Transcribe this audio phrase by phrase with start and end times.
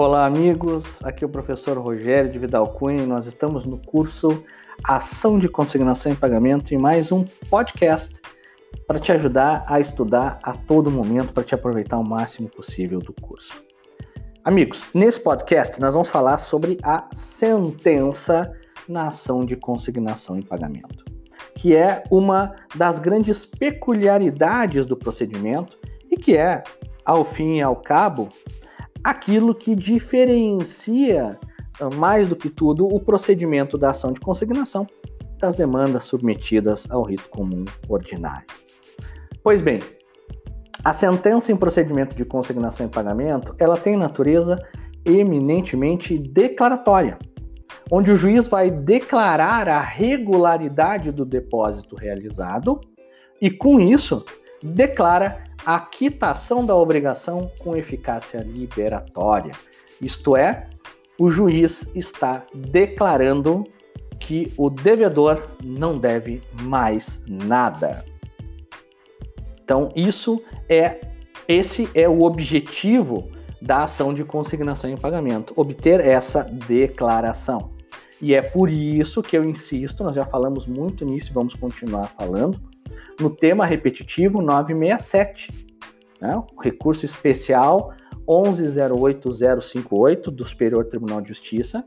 [0.00, 1.00] Olá, amigos.
[1.02, 4.44] Aqui é o professor Rogério de Vidal Cunha e nós estamos no curso
[4.84, 8.14] Ação de Consignação e Pagamento e mais um podcast
[8.86, 13.12] para te ajudar a estudar a todo momento para te aproveitar o máximo possível do
[13.12, 13.60] curso.
[14.44, 18.52] Amigos, nesse podcast nós vamos falar sobre a sentença
[18.88, 21.04] na ação de consignação e pagamento,
[21.56, 25.76] que é uma das grandes peculiaridades do procedimento
[26.08, 26.62] e que é,
[27.04, 28.28] ao fim e ao cabo,
[29.08, 31.38] aquilo que diferencia
[31.80, 34.86] ah, mais do que tudo o procedimento da ação de consignação
[35.38, 38.46] das demandas submetidas ao rito comum ordinário.
[39.42, 39.80] Pois bem,
[40.84, 44.58] a sentença em procedimento de consignação e pagamento, ela tem natureza
[45.06, 47.18] eminentemente declaratória,
[47.90, 52.78] onde o juiz vai declarar a regularidade do depósito realizado
[53.40, 54.22] e com isso
[54.62, 59.52] declara a quitação da obrigação com eficácia liberatória.
[60.00, 60.68] Isto é,
[61.18, 63.64] o juiz está declarando
[64.20, 68.04] que o devedor não deve mais nada.
[69.62, 71.00] Então, isso é
[71.46, 77.70] esse é o objetivo da ação de consignação em pagamento, obter essa declaração.
[78.20, 82.08] E é por isso que eu insisto, nós já falamos muito nisso e vamos continuar
[82.08, 82.60] falando,
[83.20, 85.66] no tema repetitivo 967,
[86.20, 86.42] né?
[86.60, 87.92] recurso especial
[88.26, 91.84] 1108058 do Superior Tribunal de Justiça,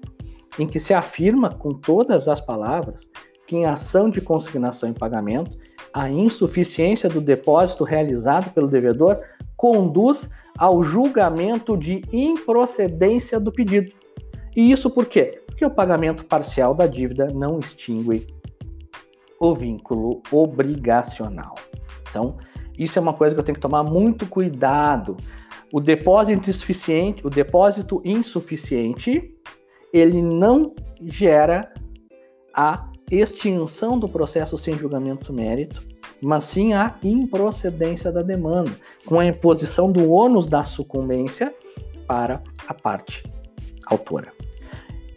[0.57, 3.09] em que se afirma com todas as palavras
[3.47, 5.57] que em ação de consignação em pagamento,
[5.93, 9.19] a insuficiência do depósito realizado pelo devedor
[9.57, 13.91] conduz ao julgamento de improcedência do pedido.
[14.55, 15.41] E isso por quê?
[15.45, 18.25] Porque o pagamento parcial da dívida não extingue
[19.41, 21.55] o vínculo obrigacional.
[22.07, 22.37] Então,
[22.77, 25.17] isso é uma coisa que eu tenho que tomar muito cuidado.
[25.73, 29.35] O depósito insuficiente, o depósito insuficiente,
[29.91, 31.73] ele não gera
[32.55, 35.81] a extinção do processo sem julgamento mérito,
[36.21, 38.71] mas sim a improcedência da demanda,
[39.07, 41.53] com a imposição do ônus da sucumbência
[42.05, 43.23] para a parte
[43.87, 44.31] autora.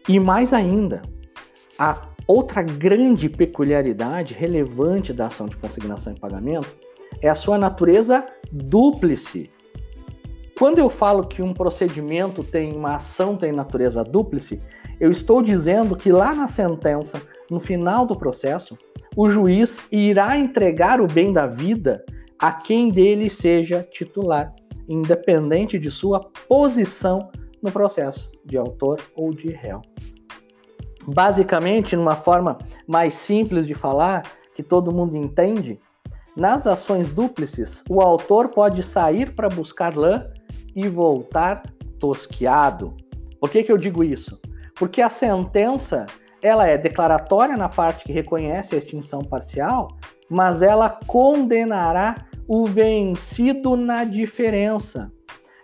[0.08, 1.02] E mais ainda,
[1.78, 6.74] a Outra grande peculiaridade relevante da ação de consignação e pagamento
[7.20, 9.50] é a sua natureza dúplice.
[10.58, 14.60] Quando eu falo que um procedimento tem uma ação tem natureza dúplice,
[14.98, 17.20] eu estou dizendo que lá na sentença,
[17.50, 18.78] no final do processo,
[19.16, 22.04] o juiz irá entregar o bem da vida
[22.38, 24.54] a quem dele seja titular,
[24.88, 27.30] independente de sua posição
[27.62, 29.82] no processo, de autor ou de réu.
[31.06, 34.22] Basicamente, numa forma mais simples de falar,
[34.54, 35.80] que todo mundo entende,
[36.36, 40.26] nas ações dúplices, o autor pode sair para buscar lã
[40.74, 41.62] e voltar
[41.98, 42.96] tosquiado.
[43.40, 44.40] Por que, que eu digo isso?
[44.74, 46.06] Porque a sentença
[46.42, 49.88] ela é declaratória na parte que reconhece a extinção parcial,
[50.28, 55.10] mas ela condenará o vencido na diferença.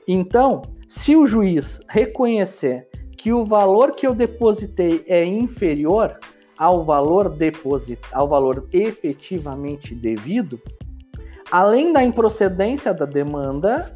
[0.07, 2.89] Então, se o juiz reconhecer
[3.21, 6.19] que o valor que eu depositei é inferior
[6.57, 10.59] ao valor deposit, ao valor efetivamente devido,
[11.51, 13.95] além da improcedência da demanda,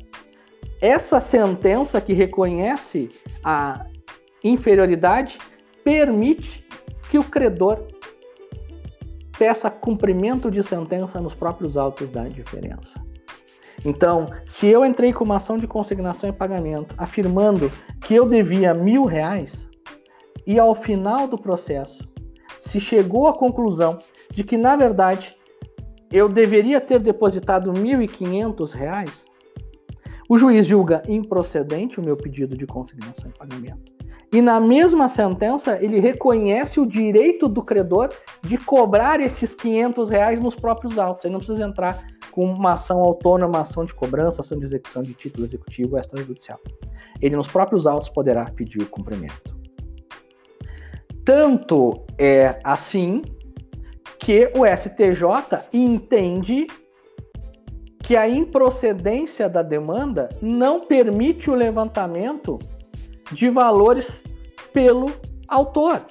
[0.79, 3.11] essa sentença que reconhece
[3.43, 3.87] a
[4.43, 5.39] inferioridade
[5.83, 6.63] permite
[7.09, 7.83] que o credor
[9.39, 13.03] peça cumprimento de sentença nos próprios autos da diferença.
[13.85, 17.71] Então, se eu entrei com uma ação de consignação e pagamento afirmando
[18.03, 19.69] que eu devia mil reais
[20.47, 22.07] e ao final do processo
[22.59, 23.99] se chegou à conclusão
[24.31, 25.37] de que na verdade
[26.11, 29.27] eu deveria ter depositado mil e quinhentos reais,
[30.29, 33.93] o juiz julga improcedente o meu pedido de consignação e pagamento.
[34.33, 38.11] E na mesma sentença, ele reconhece o direito do credor
[38.43, 41.25] de cobrar estes 500 reais nos próprios autos.
[41.25, 42.05] Ele não precisa entrar
[42.35, 46.59] com uma ação autônoma, ação de cobrança, ação de execução de título executivo extrajudicial.
[47.23, 49.57] Ele nos próprios autos poderá pedir o cumprimento.
[51.25, 53.23] Tanto é assim
[54.19, 56.67] que o STJ entende
[58.01, 62.59] que a improcedência da demanda não permite o levantamento
[63.31, 64.25] de valores
[64.73, 65.07] pelo
[65.47, 66.03] autor.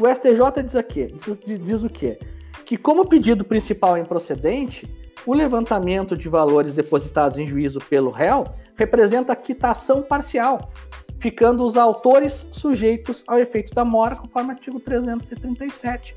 [0.00, 2.18] O STJ diz aqui, diz, diz o quê?
[2.64, 4.95] Que como o pedido principal é improcedente,
[5.26, 8.44] o levantamento de valores depositados em juízo pelo réu
[8.76, 10.70] representa quitação parcial,
[11.18, 16.14] ficando os autores sujeitos ao efeito da mora, conforme o artigo 337.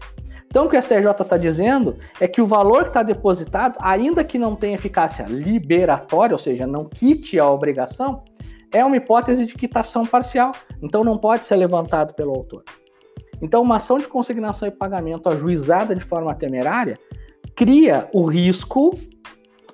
[0.47, 4.23] Então, o que o STJ está dizendo é que o valor que está depositado, ainda
[4.23, 8.23] que não tenha eficácia liberatória, ou seja, não quite a obrigação,
[8.71, 10.51] é uma hipótese de quitação parcial,
[10.81, 12.63] então não pode ser levantado pelo autor.
[13.41, 16.97] Então, uma ação de consignação e pagamento ajuizada de forma temerária
[17.59, 18.97] cria o risco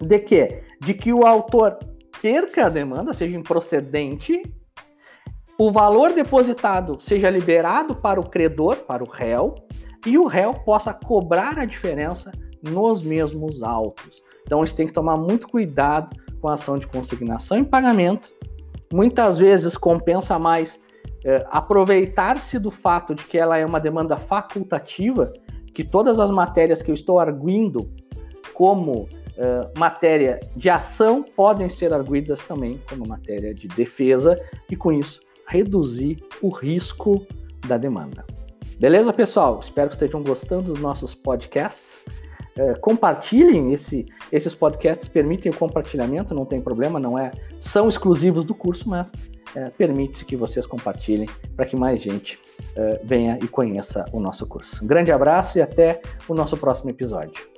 [0.02, 1.78] de que, de que o autor
[2.20, 4.42] perca a demanda, seja improcedente,
[5.56, 9.54] o valor depositado seja liberado para o credor, para o réu,
[10.04, 12.32] e o réu possa cobrar a diferença
[12.64, 14.20] nos mesmos autos.
[14.42, 16.10] Então a gente tem que tomar muito cuidado
[16.42, 18.34] com a ação de consignação e pagamento.
[18.92, 20.82] Muitas vezes compensa mais
[21.24, 25.32] é, aproveitar-se do fato de que ela é uma demanda facultativa,
[25.76, 27.88] que todas as matérias que eu estou arguindo
[28.54, 34.42] como Uh, matéria de ação podem ser arguídas também como matéria de defesa
[34.72, 37.22] e com isso reduzir o risco
[37.68, 38.26] da demanda.
[38.80, 39.60] Beleza, pessoal?
[39.62, 42.06] Espero que estejam gostando dos nossos podcasts.
[42.58, 48.46] Uh, compartilhem esse, esses podcasts, permitem o compartilhamento, não tem problema, não é são exclusivos
[48.46, 49.12] do curso, mas
[49.56, 52.40] uh, permite-se que vocês compartilhem para que mais gente
[53.06, 54.84] venha e conheça o nosso curso.
[54.84, 57.55] Um grande abraço e até o nosso próximo episódio.